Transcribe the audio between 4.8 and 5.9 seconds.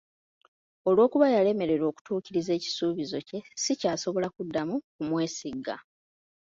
kumwesiga.